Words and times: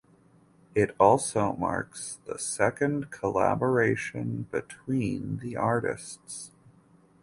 It 0.73 0.95
also 0.99 1.53
marks 1.57 2.17
the 2.25 2.39
second 2.39 3.11
collaboration 3.11 4.47
between 4.49 5.37
the 5.43 5.55
artists. 5.57 6.49